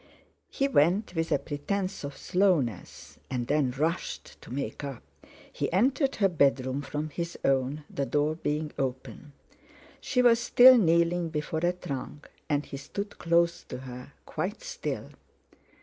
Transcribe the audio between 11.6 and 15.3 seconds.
a trunk, and he stood close to her, quite still.